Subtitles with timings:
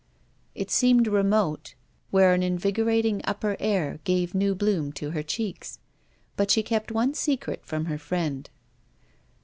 [0.55, 1.75] It seemed remote,
[2.09, 5.77] where an invigorating upper air gave new bloom to her cheeks;
[6.35, 8.49] but she kept one secret from her friend.